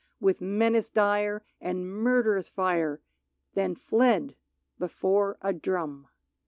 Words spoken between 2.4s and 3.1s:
fire;